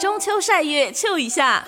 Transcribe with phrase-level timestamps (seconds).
[0.00, 1.62] 中秋晒月秋一下。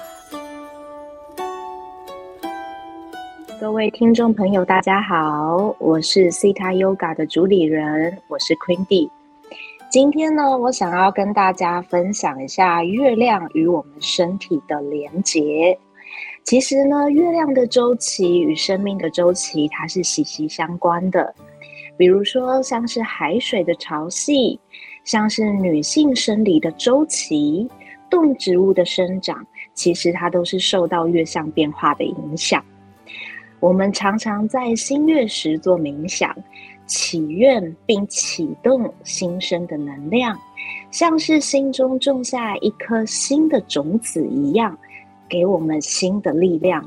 [3.61, 9.11] 各位听众朋友，大家好，我是 Cita Yoga 的主理人，我是 Queenie。
[9.91, 15.79] 今天呢，我想要跟大家分享一下月亮与我们身体的连结。
[16.43, 21.35] 其实呢，月亮的周期与生命的周期，它是息息相关的。
[21.99, 24.59] 比如说，像是海水的潮汐，
[25.05, 27.69] 像是女性生理的周期，
[28.13, 32.63] 动植物的生长，其实它都是受到月相变化的影响。
[33.59, 36.37] 我们常常在新月时做冥想，
[36.85, 40.39] 祈愿并启动新生的能量，
[40.91, 44.77] 像是心中种下一颗新的种子一样。
[45.29, 46.87] 给我们新的力量。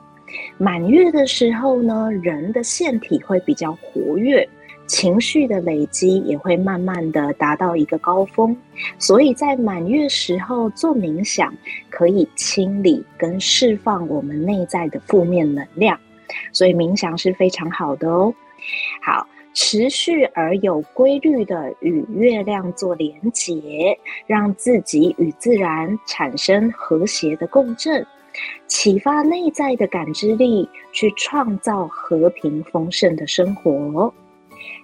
[0.60, 4.48] 满月的时候呢，人的腺体会比较活跃，
[4.88, 8.56] 情绪的累积也会慢慢的达到一个高峰。
[9.00, 11.54] 所以在满月时候做冥想，
[11.90, 16.00] 可以清理跟释放我们内在的负面能量。
[16.52, 18.34] 所以冥想是非常好的哦。
[19.02, 28.05] 好，持续而有规律的与月亮做连结，让自己与自然产生和谐的共振。
[28.68, 34.14] 启发内在的感知力，去创造和平丰盛的生活。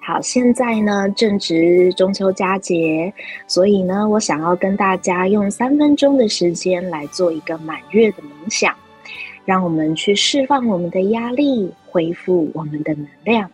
[0.03, 3.13] 好，现在呢正值中秋佳节，
[3.45, 8.75] 所以呢，我想要跟大家用三分钟的时间来做一个满月的冥想，
[9.45, 13.51] 让我们去释放我们的压力，恢复我们的能量。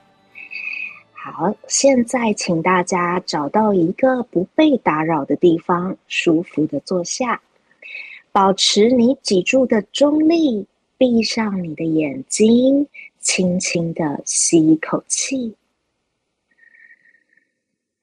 [1.12, 7.42] 好，现在请大家找到一个不被打扰的地方，舒服的坐下。
[8.32, 10.66] 保持你脊柱的中立，
[10.98, 12.88] 闭上你的眼睛，
[13.20, 15.57] 轻轻的吸一口气。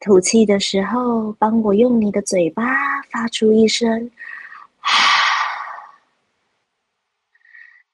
[0.01, 2.65] 吐气的时候，帮我用你的嘴巴
[3.11, 4.11] 发出一声
[4.81, 4.89] “啊”，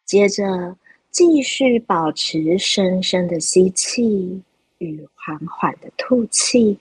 [0.05, 0.77] 接着
[1.11, 4.43] 继续保持深深的吸气
[4.79, 6.79] 与缓缓的吐气，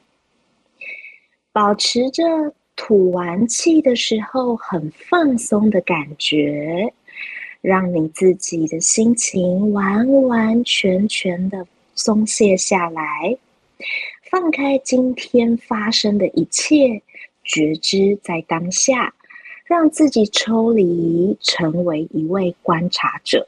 [1.52, 2.24] 保持着。
[2.82, 6.94] 吐完气的时候，很放松的感觉，
[7.60, 13.38] 让你自己的心情完完全全的松懈下来，
[14.30, 17.02] 放开今天发生的一切，
[17.44, 19.16] 觉知在当下，
[19.66, 23.48] 让自己抽离，成为一位观察者。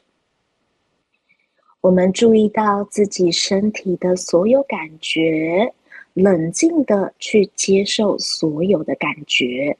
[1.80, 5.72] 我们注意到自己身体的所有感觉。
[6.14, 9.78] 冷静的去接受所有的感觉，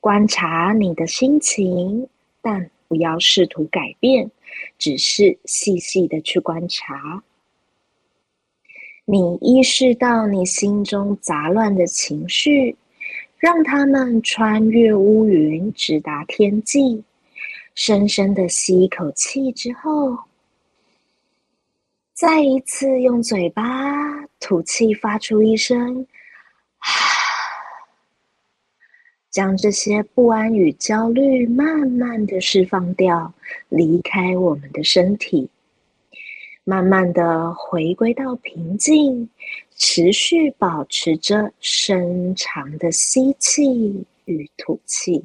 [0.00, 2.08] 观察你的心情，
[2.42, 4.32] 但不要试图改变，
[4.78, 7.22] 只是细细的去观察。
[9.06, 12.74] 你意识到你心中杂乱的情绪，
[13.36, 17.04] 让他们穿越乌云，直达天际。
[17.74, 20.16] 深深的吸一口气之后。
[22.14, 26.06] 再一次用嘴巴吐气，发出一声
[26.78, 26.88] “啊”，
[29.28, 33.34] 将这些不安与焦虑慢慢的释放掉，
[33.68, 35.50] 离开我们的身体，
[36.64, 39.28] 慢慢的回归到平静，
[39.76, 45.24] 持续保持着深长的吸气与吐气。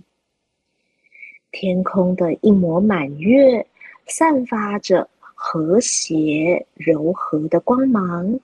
[1.51, 3.65] 天空的一抹满月，
[4.07, 5.09] 散发着。
[5.41, 8.37] 和谐柔和的光芒，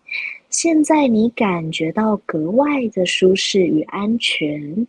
[0.50, 4.88] 现在你感觉到格外的舒适与安全。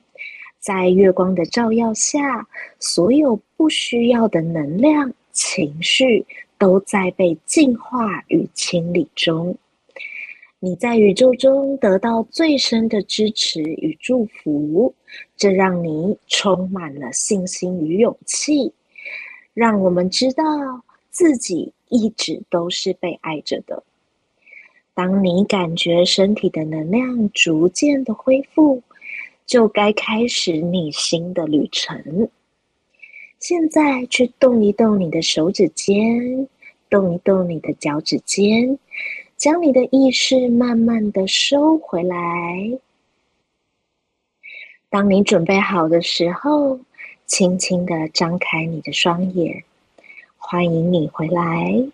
[0.60, 2.46] 在月光的照耀下，
[2.78, 6.24] 所有不需要的能量、情绪
[6.58, 9.56] 都在被净化与清理中。
[10.58, 14.94] 你在宇宙中得到最深的支持与祝福，
[15.36, 18.72] 这让你充满了信心与勇气。
[19.54, 20.44] 让我们知道
[21.10, 21.72] 自己。
[21.88, 23.80] 一直都是被爱着的。
[24.92, 28.82] 当你感觉身体的能量逐渐的恢复，
[29.46, 32.28] 就该开始你新的旅程。
[33.48, 36.48] 现在去动一动你的手指尖，
[36.91, 38.77] 动一动你的脚趾尖，
[39.37, 42.16] 将你的意识慢慢的收回来。
[44.91, 46.81] 当你准备好的时候，
[47.27, 49.63] 轻轻的张开你的双眼。
[50.37, 51.87] 欢迎你回来。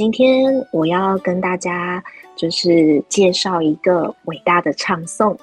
[0.00, 2.02] 今天我要跟大家
[2.34, 5.36] 就是介绍一个伟大的唱诵，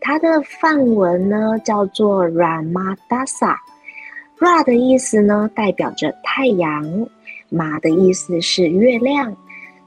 [0.00, 3.54] 它的梵文呢叫做 Ramadasa。
[4.38, 7.06] Ra 的意思呢代表着太阳，
[7.50, 9.36] 马的意思是月亮，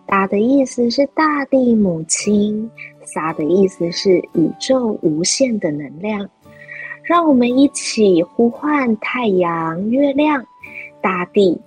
[0.06, 2.70] 达的意思是大地母亲，
[3.04, 6.30] 撒的意思是宇宙无限的能量。
[7.02, 10.46] 让我们一起呼唤太阳、月亮、
[11.02, 11.60] 大地、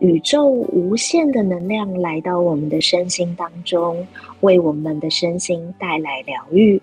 [0.00, 4.06] 宇宙无限的能量来到我们的身心当中，
[4.40, 6.80] 为我们的身心带来疗愈。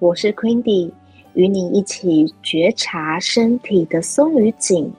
[0.00, 0.90] 我是 Queenie，
[1.34, 4.92] 与你一起觉察身体的松与紧，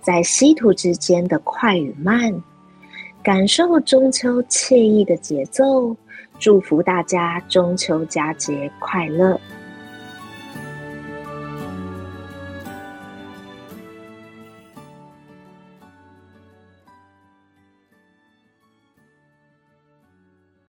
[0.00, 2.42] 在吸吐之间的快与慢，
[3.22, 5.96] 感受中秋惬意的节奏。
[6.40, 9.40] 祝福大家中秋佳节快乐！